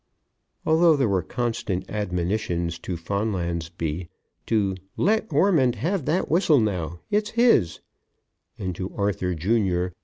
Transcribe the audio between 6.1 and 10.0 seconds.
whistle now; it's his," and to Arthur, Jr.